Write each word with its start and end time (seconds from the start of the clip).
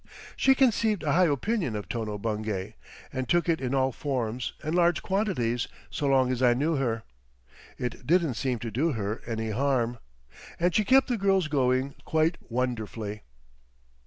She 0.35 0.55
conceived 0.55 1.03
a 1.03 1.11
high 1.11 1.27
opinion 1.27 1.75
of 1.75 1.87
Tono 1.87 2.17
Bungay 2.17 2.73
and 3.13 3.29
took 3.29 3.47
it 3.47 3.61
in 3.61 3.75
all 3.75 3.91
forms 3.91 4.53
and 4.63 4.73
large 4.73 5.03
quantities 5.03 5.67
so 5.91 6.07
long 6.07 6.31
as 6.31 6.41
I 6.41 6.55
knew 6.55 6.77
her. 6.77 7.03
It 7.77 8.07
didn't 8.07 8.33
seem 8.33 8.57
to 8.65 8.71
do 8.71 8.93
her 8.93 9.21
any 9.27 9.51
harm. 9.51 9.99
And 10.59 10.73
she 10.73 10.85
kept 10.85 11.07
the 11.07 11.17
girls 11.19 11.47
going 11.49 11.93
quite 12.03 12.37
wonderfully. 12.51 13.21